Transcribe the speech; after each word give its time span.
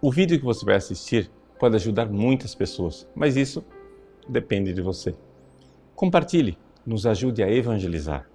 O 0.00 0.12
vídeo 0.12 0.38
que 0.38 0.44
você 0.44 0.64
vai 0.64 0.76
assistir 0.76 1.30
pode 1.58 1.74
ajudar 1.76 2.06
muitas 2.06 2.54
pessoas, 2.54 3.08
mas 3.14 3.34
isso 3.34 3.64
depende 4.28 4.74
de 4.74 4.82
você. 4.82 5.14
Compartilhe, 5.94 6.58
nos 6.84 7.06
ajude 7.06 7.42
a 7.42 7.50
evangelizar. 7.50 8.28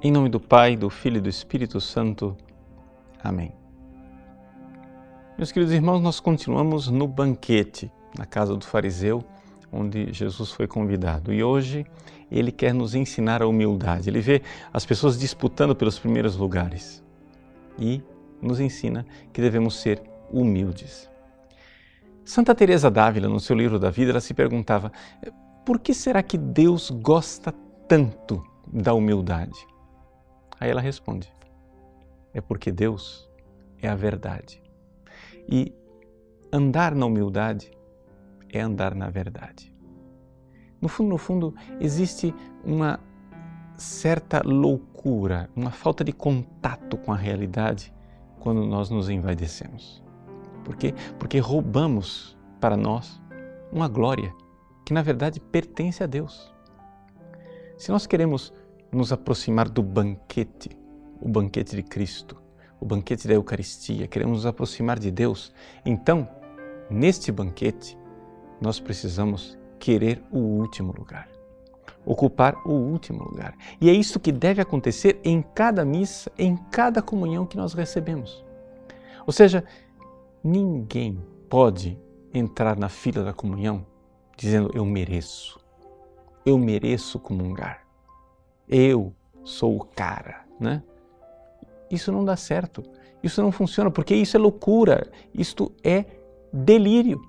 Em 0.00 0.12
nome 0.12 0.28
do 0.28 0.38
Pai, 0.38 0.76
do 0.76 0.88
Filho 0.88 1.16
e 1.16 1.20
do 1.20 1.28
Espírito 1.28 1.80
Santo. 1.80 2.36
Amém. 3.24 3.52
Meus 5.36 5.50
queridos 5.50 5.74
irmãos, 5.74 6.00
nós 6.00 6.20
continuamos 6.20 6.86
no 6.88 7.08
banquete 7.08 7.90
na 8.16 8.24
casa 8.24 8.54
do 8.54 8.64
fariseu, 8.64 9.24
onde 9.72 10.12
Jesus 10.12 10.52
foi 10.52 10.68
convidado. 10.68 11.32
E 11.32 11.42
hoje 11.42 11.84
ele 12.30 12.50
quer 12.50 12.74
nos 12.74 12.94
ensinar 12.94 13.42
a 13.42 13.46
humildade. 13.46 14.08
Ele 14.08 14.20
vê 14.20 14.42
as 14.72 14.84
pessoas 14.84 15.18
disputando 15.18 15.74
pelos 15.74 15.98
primeiros 15.98 16.36
lugares 16.36 17.02
e 17.78 18.02
nos 18.40 18.60
ensina 18.60 19.06
que 19.32 19.40
devemos 19.40 19.76
ser 19.76 20.02
humildes. 20.30 21.08
Santa 22.24 22.54
Teresa 22.54 22.90
d'Ávila, 22.90 23.28
no 23.28 23.38
seu 23.38 23.54
livro 23.56 23.78
da 23.78 23.90
vida, 23.90 24.10
ela 24.10 24.20
se 24.20 24.34
perguntava: 24.34 24.90
por 25.64 25.78
que 25.78 25.94
será 25.94 26.22
que 26.22 26.36
Deus 26.36 26.90
gosta 26.90 27.52
tanto 27.86 28.44
da 28.66 28.92
humildade? 28.92 29.66
Aí 30.58 30.70
ela 30.70 30.80
responde: 30.80 31.32
é 32.34 32.40
porque 32.40 32.72
Deus 32.72 33.30
é 33.80 33.88
a 33.88 33.94
verdade. 33.94 34.60
E 35.48 35.72
andar 36.52 36.94
na 36.94 37.06
humildade 37.06 37.70
é 38.52 38.60
andar 38.60 38.94
na 38.94 39.08
verdade. 39.08 39.75
No 40.80 40.88
fundo, 40.88 41.10
no 41.10 41.18
fundo, 41.18 41.54
existe 41.80 42.34
uma 42.64 43.00
certa 43.76 44.42
loucura, 44.44 45.50
uma 45.54 45.70
falta 45.70 46.02
de 46.02 46.12
contato 46.12 46.96
com 46.96 47.12
a 47.12 47.16
realidade 47.16 47.92
quando 48.40 48.64
nós 48.66 48.90
nos 48.90 49.08
envaidecemos. 49.08 50.02
Por 50.64 50.76
quê? 50.76 50.94
Porque 51.18 51.38
roubamos 51.38 52.36
para 52.60 52.76
nós 52.76 53.20
uma 53.72 53.88
glória 53.88 54.34
que 54.84 54.92
na 54.92 55.02
verdade 55.02 55.40
pertence 55.40 56.02
a 56.02 56.06
Deus. 56.06 56.52
Se 57.76 57.90
nós 57.90 58.06
queremos 58.06 58.52
nos 58.90 59.12
aproximar 59.12 59.68
do 59.68 59.82
banquete, 59.82 60.70
o 61.20 61.28
banquete 61.28 61.76
de 61.76 61.82
Cristo, 61.82 62.40
o 62.80 62.86
banquete 62.86 63.26
da 63.26 63.34
Eucaristia, 63.34 64.06
queremos 64.06 64.38
nos 64.38 64.46
aproximar 64.46 64.98
de 64.98 65.10
Deus, 65.10 65.52
então, 65.84 66.28
neste 66.88 67.32
banquete, 67.32 67.98
nós 68.60 68.78
precisamos 68.78 69.58
querer 69.78 70.22
o 70.30 70.38
último 70.38 70.92
lugar, 70.96 71.28
ocupar 72.04 72.54
o 72.66 72.72
último 72.72 73.24
lugar. 73.24 73.54
E 73.80 73.88
é 73.88 73.92
isso 73.92 74.20
que 74.20 74.32
deve 74.32 74.60
acontecer 74.60 75.20
em 75.24 75.42
cada 75.42 75.84
missa, 75.84 76.30
em 76.38 76.56
cada 76.70 77.02
comunhão 77.02 77.46
que 77.46 77.56
nós 77.56 77.74
recebemos. 77.74 78.44
Ou 79.26 79.32
seja, 79.32 79.64
ninguém 80.42 81.22
pode 81.48 81.98
entrar 82.32 82.76
na 82.76 82.88
fila 82.88 83.24
da 83.24 83.32
comunhão 83.32 83.86
dizendo 84.36 84.70
eu 84.74 84.84
mereço, 84.84 85.58
eu 86.44 86.58
mereço 86.58 87.18
comungar 87.18 87.86
eu 88.68 89.14
sou 89.44 89.76
o 89.76 89.84
cara, 89.84 90.44
né? 90.58 90.82
Isso 91.90 92.10
não 92.10 92.24
dá 92.24 92.36
certo. 92.36 92.82
Isso 93.22 93.42
não 93.42 93.52
funciona 93.52 93.90
porque 93.90 94.14
isso 94.14 94.36
é 94.36 94.40
loucura. 94.40 95.10
Isto 95.32 95.72
é 95.84 96.04
delírio. 96.52 97.20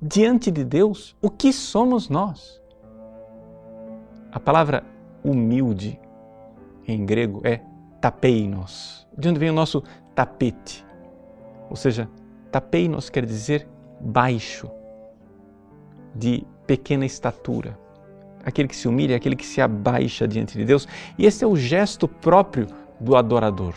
Diante 0.00 0.50
de 0.50 0.64
Deus, 0.64 1.16
o 1.22 1.30
que 1.30 1.52
somos 1.52 2.08
nós? 2.08 2.60
A 4.30 4.38
palavra 4.38 4.84
humilde 5.24 5.98
em 6.86 7.04
grego 7.04 7.40
é 7.44 7.62
tapeinos, 8.00 9.06
de 9.16 9.28
onde 9.28 9.38
vem 9.38 9.50
o 9.50 9.54
nosso 9.54 9.82
tapete. 10.14 10.84
Ou 11.70 11.76
seja, 11.76 12.08
tapeinos 12.52 13.08
quer 13.08 13.24
dizer 13.24 13.68
baixo, 14.00 14.70
de 16.14 16.46
pequena 16.66 17.04
estatura 17.04 17.78
aquele 18.46 18.68
que 18.68 18.76
se 18.76 18.86
humilha, 18.86 19.16
aquele 19.16 19.34
que 19.34 19.44
se 19.44 19.60
abaixa 19.60 20.28
diante 20.28 20.56
de 20.56 20.64
Deus. 20.64 20.86
E 21.18 21.26
esse 21.26 21.42
é 21.42 21.46
o 21.46 21.56
gesto 21.56 22.06
próprio 22.06 22.68
do 23.00 23.16
adorador. 23.16 23.74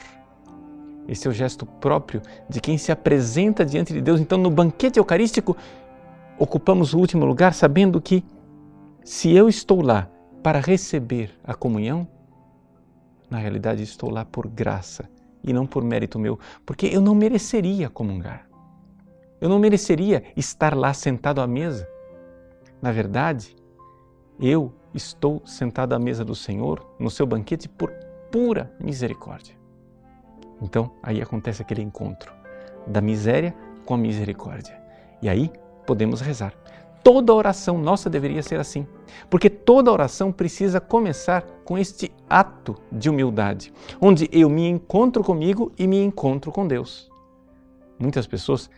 Esse 1.07 1.27
é 1.27 1.31
o 1.31 1.33
gesto 1.33 1.65
próprio 1.65 2.21
de 2.47 2.61
quem 2.61 2.77
se 2.77 2.91
apresenta 2.91 3.65
diante 3.65 3.91
de 3.91 3.99
Deus. 3.99 4.21
Então, 4.21 4.37
no 4.37 4.51
banquete 4.51 4.99
eucarístico, 4.99 5.57
ocupamos 6.39 6.93
o 6.93 6.97
último 6.97 7.25
lugar 7.25 7.53
sabendo 7.53 8.01
que 8.01 8.23
se 9.03 9.31
eu 9.35 9.49
estou 9.49 9.81
lá 9.81 10.09
para 10.41 10.61
receber 10.61 11.37
a 11.43 11.53
comunhão, 11.53 12.07
na 13.29 13.37
realidade 13.37 13.83
estou 13.83 14.09
lá 14.09 14.23
por 14.23 14.47
graça 14.47 15.09
e 15.43 15.51
não 15.51 15.67
por 15.67 15.83
mérito 15.83 16.17
meu, 16.17 16.39
porque 16.65 16.87
eu 16.87 17.01
não 17.01 17.13
mereceria 17.13 17.89
comungar. 17.89 18.47
Eu 19.41 19.49
não 19.49 19.59
mereceria 19.59 20.23
estar 20.35 20.75
lá 20.75 20.93
sentado 20.93 21.41
à 21.41 21.47
mesa. 21.47 21.87
Na 22.81 22.91
verdade, 22.91 23.55
eu 24.39 24.73
estou 24.93 25.41
sentado 25.45 25.93
à 25.93 25.99
mesa 25.99 26.25
do 26.25 26.35
Senhor, 26.35 26.85
no 26.99 27.09
seu 27.09 27.25
banquete, 27.25 27.69
por 27.69 27.91
pura 28.31 28.73
misericórdia. 28.79 29.55
Então, 30.61 30.91
aí 31.01 31.21
acontece 31.21 31.61
aquele 31.61 31.81
encontro 31.81 32.33
da 32.85 33.01
miséria 33.01 33.55
com 33.85 33.93
a 33.93 33.97
misericórdia. 33.97 34.77
E 35.21 35.29
aí 35.29 35.51
podemos 35.85 36.21
rezar. 36.21 36.53
Toda 37.03 37.33
oração 37.33 37.77
nossa 37.77 38.09
deveria 38.09 38.43
ser 38.43 38.59
assim, 38.59 38.85
porque 39.29 39.49
toda 39.49 39.91
oração 39.91 40.31
precisa 40.31 40.81
começar 40.81 41.43
com 41.63 41.77
este 41.77 42.11
ato 42.29 42.75
de 42.91 43.09
humildade, 43.09 43.73
onde 44.01 44.29
eu 44.31 44.49
me 44.49 44.67
encontro 44.67 45.23
comigo 45.23 45.71
e 45.77 45.87
me 45.87 46.01
encontro 46.03 46.51
com 46.51 46.67
Deus. 46.67 47.09
Muitas 47.97 48.27
pessoas 48.27 48.69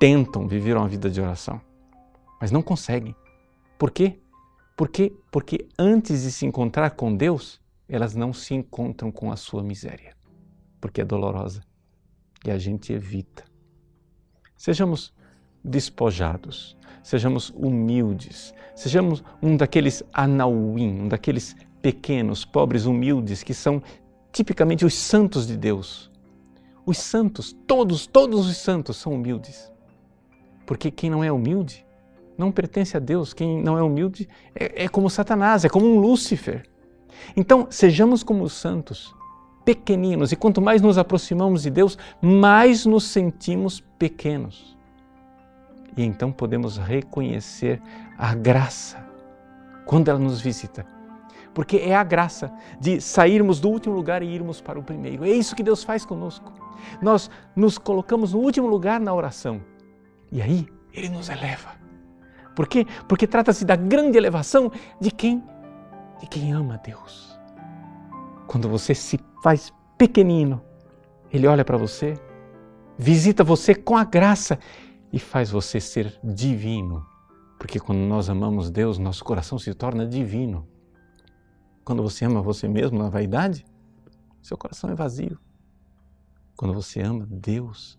tentam 0.00 0.48
viver 0.48 0.76
uma 0.76 0.88
vida 0.88 1.10
de 1.10 1.20
oração, 1.20 1.60
mas 2.40 2.50
não 2.50 2.62
conseguem. 2.62 3.14
Por 3.78 3.90
quê? 3.90 4.18
Por 4.76 4.88
quê? 4.88 5.14
Porque 5.30 5.68
antes 5.78 6.22
de 6.22 6.32
se 6.32 6.46
encontrar 6.46 6.90
com 6.90 7.14
Deus, 7.14 7.60
elas 7.88 8.14
não 8.14 8.32
se 8.32 8.54
encontram 8.54 9.12
com 9.12 9.30
a 9.30 9.36
sua 9.36 9.62
miséria, 9.62 10.14
porque 10.80 11.00
é 11.00 11.04
dolorosa 11.04 11.62
e 12.44 12.50
a 12.50 12.58
gente 12.58 12.92
evita. 12.92 13.44
Sejamos 14.56 15.14
despojados, 15.66 16.76
sejamos 17.02 17.52
humildes, 17.56 18.54
sejamos 18.74 19.22
um 19.42 19.56
daqueles 19.56 20.02
anauim, 20.12 21.02
um 21.02 21.08
daqueles 21.08 21.56
pequenos, 21.82 22.44
pobres, 22.44 22.86
humildes 22.86 23.42
que 23.42 23.52
são 23.54 23.82
tipicamente 24.32 24.84
os 24.84 24.94
santos 24.94 25.46
de 25.46 25.56
Deus. 25.56 26.10
Os 26.84 26.98
santos, 26.98 27.56
todos, 27.66 28.06
todos 28.06 28.46
os 28.46 28.56
santos 28.56 28.96
são 28.96 29.14
humildes. 29.14 29.72
Porque 30.64 30.90
quem 30.90 31.10
não 31.10 31.22
é 31.22 31.32
humilde 31.32 31.84
não 32.38 32.52
pertence 32.52 32.96
a 32.96 33.00
Deus. 33.00 33.32
Quem 33.32 33.62
não 33.62 33.78
é 33.78 33.82
humilde 33.82 34.28
é, 34.54 34.84
é 34.84 34.88
como 34.88 35.10
Satanás, 35.10 35.64
é 35.64 35.68
como 35.68 35.86
um 35.86 35.98
Lúcifer. 35.98 36.64
Então, 37.36 37.66
sejamos 37.70 38.22
como 38.22 38.44
os 38.44 38.52
santos, 38.52 39.14
pequeninos, 39.64 40.32
e 40.32 40.36
quanto 40.36 40.60
mais 40.60 40.82
nos 40.82 40.98
aproximamos 40.98 41.62
de 41.62 41.70
Deus, 41.70 41.98
mais 42.20 42.86
nos 42.86 43.04
sentimos 43.04 43.80
pequenos. 43.98 44.75
E 45.96 46.04
então 46.04 46.30
podemos 46.30 46.76
reconhecer 46.76 47.80
a 48.18 48.34
graça 48.34 49.04
quando 49.84 50.08
ela 50.08 50.18
nos 50.18 50.40
visita. 50.40 50.86
Porque 51.54 51.78
é 51.78 51.94
a 51.94 52.04
graça 52.04 52.52
de 52.78 53.00
sairmos 53.00 53.60
do 53.60 53.70
último 53.70 53.94
lugar 53.94 54.22
e 54.22 54.26
irmos 54.26 54.60
para 54.60 54.78
o 54.78 54.82
primeiro. 54.82 55.24
É 55.24 55.30
isso 55.30 55.56
que 55.56 55.62
Deus 55.62 55.82
faz 55.82 56.04
conosco. 56.04 56.52
Nós 57.00 57.30
nos 57.54 57.78
colocamos 57.78 58.34
no 58.34 58.40
último 58.40 58.66
lugar 58.66 59.00
na 59.00 59.14
oração. 59.14 59.62
E 60.30 60.42
aí, 60.42 60.68
Ele 60.92 61.08
nos 61.08 61.30
eleva 61.30 61.86
por 62.56 62.66
quê? 62.66 62.86
Porque 63.06 63.26
trata-se 63.26 63.66
da 63.66 63.76
grande 63.76 64.16
elevação 64.16 64.72
de 64.98 65.10
quem 65.10 65.44
de 66.18 66.26
quem 66.26 66.54
ama 66.54 66.80
Deus. 66.82 67.38
Quando 68.46 68.66
você 68.70 68.94
se 68.94 69.20
faz 69.42 69.70
pequenino, 69.98 70.62
ele 71.30 71.46
olha 71.46 71.62
para 71.62 71.76
você, 71.76 72.14
visita 72.96 73.44
você 73.44 73.74
com 73.74 73.94
a 73.94 74.04
graça 74.04 74.58
e 75.16 75.18
faz 75.18 75.50
você 75.50 75.80
ser 75.80 76.20
divino. 76.22 77.02
Porque 77.58 77.80
quando 77.80 78.00
nós 78.00 78.28
amamos 78.28 78.70
Deus, 78.70 78.98
nosso 78.98 79.24
coração 79.24 79.58
se 79.58 79.72
torna 79.72 80.06
divino. 80.06 80.68
Quando 81.82 82.02
você 82.02 82.26
ama 82.26 82.42
você 82.42 82.68
mesmo 82.68 82.98
na 82.98 83.08
vaidade, 83.08 83.64
seu 84.42 84.58
coração 84.58 84.90
é 84.90 84.94
vazio. 84.94 85.38
Quando 86.54 86.74
você 86.74 87.00
ama 87.00 87.26
Deus, 87.30 87.98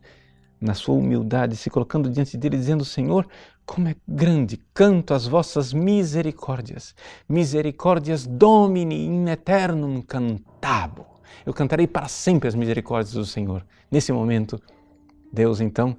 na 0.62 0.76
sua 0.76 0.94
humildade, 0.94 1.56
se 1.56 1.72
colocando 1.72 2.08
diante 2.08 2.38
dele, 2.38 2.56
dizendo: 2.56 2.86
Senhor, 2.86 3.28
como 3.66 3.88
é 3.88 3.96
grande 4.08 4.58
canto 4.72 5.16
as 5.16 5.26
vossas 5.26 5.74
misericórdias, 5.74 6.94
misericórdias 7.28 8.28
domini 8.28 9.08
in 9.08 9.28
eternum 9.28 10.04
cantabo. 10.04 11.08
Eu 11.44 11.54
cantarei 11.54 11.88
para 11.88 12.08
sempre 12.08 12.48
as 12.48 12.54
misericórdias 12.54 13.16
do 13.16 13.26
Senhor. 13.26 13.66
Nesse 13.90 14.12
momento, 14.12 14.62
Deus 15.34 15.60
então 15.60 15.98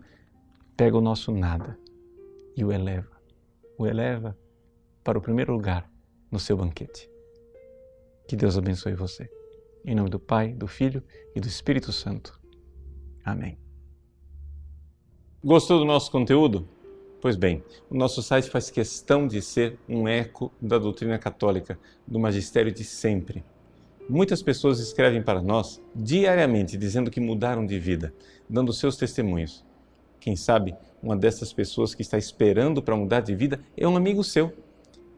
pega 0.79 0.97
o 0.97 1.01
nosso 1.01 1.33
nada 1.33 1.77
e 2.57 2.65
o 2.65 2.71
eleva. 2.71 3.21
O 3.77 3.85
eleva 3.85 4.39
para 5.03 5.19
o 5.19 5.21
primeiro 5.21 5.53
lugar 5.53 5.91
no 6.31 6.39
seu 6.39 6.57
banquete. 6.57 7.11
Que 8.29 8.37
Deus 8.37 8.57
abençoe 8.57 8.95
você. 8.95 9.29
Em 9.85 9.93
nome 9.97 10.09
do 10.09 10.21
Pai, 10.21 10.53
do 10.53 10.69
Filho 10.69 11.03
e 11.35 11.41
do 11.41 11.49
Espírito 11.49 11.91
Santo. 11.91 12.41
Amém. 13.25 13.59
Gostou 15.43 15.81
do 15.81 15.85
nosso 15.85 16.13
conteúdo? 16.13 16.69
Pois 17.21 17.35
bem, 17.35 17.65
o 17.91 17.97
nosso 17.97 18.23
site 18.23 18.49
faz 18.49 18.71
questão 18.71 19.27
de 19.27 19.43
ser 19.43 19.77
um 19.89 20.07
eco 20.07 20.53
da 20.63 20.79
doutrina 20.79 21.19
católica, 21.19 21.77
do 22.07 22.21
magistério 22.21 22.71
de 22.71 22.85
sempre. 22.85 23.45
Muitas 24.09 24.45
pessoas 24.45 24.79
escrevem 24.79 25.25
para 25.25 25.43
nós 25.43 25.83
diariamente 25.93 26.77
dizendo 26.77 27.11
que 27.11 27.19
mudaram 27.19 27.67
de 27.67 27.81
vida, 27.81 28.15
dando 28.49 28.73
seus 28.73 28.97
testemunhos. 28.97 29.67
Quem 30.29 30.37
sabe 30.37 30.77
uma 31.03 31.17
dessas 31.17 31.55
pessoas 31.55 31.95
que 31.95 32.03
está 32.03 32.19
esperando 32.19 32.83
para 32.83 32.95
mudar 32.95 33.21
de 33.21 33.35
vida 33.35 33.59
é 33.75 33.89
um 33.89 33.97
amigo 33.97 34.23
seu. 34.23 34.53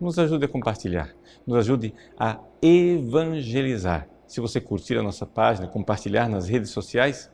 Nos 0.00 0.20
ajude 0.20 0.44
a 0.44 0.48
compartilhar, 0.48 1.12
nos 1.44 1.58
ajude 1.58 1.92
a 2.16 2.38
evangelizar. 2.62 4.08
Se 4.28 4.40
você 4.40 4.60
curtir 4.60 4.96
a 4.96 5.02
nossa 5.02 5.26
página, 5.26 5.66
compartilhar 5.66 6.28
nas 6.28 6.48
redes 6.48 6.70
sociais, 6.70 7.28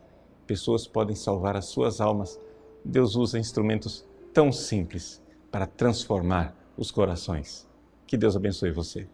pessoas 0.47 0.87
podem 0.87 1.15
salvar 1.15 1.55
as 1.55 1.65
suas 1.65 2.01
almas. 2.01 2.41
Deus 2.83 3.15
usa 3.15 3.37
instrumentos 3.37 4.03
tão 4.33 4.51
simples 4.51 5.21
para 5.51 5.67
transformar 5.67 6.55
os 6.75 6.89
corações. 6.89 7.69
Que 8.07 8.17
Deus 8.17 8.35
abençoe 8.35 8.71
você. 8.71 9.07